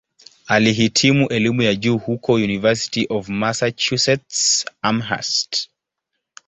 Alihitimu 0.45 1.27
elimu 1.27 1.61
ya 1.61 1.75
juu 1.75 1.97
huko 1.97 2.33
"University 2.33 3.05
of 3.09 3.29
Massachusetts-Amherst". 3.29 5.69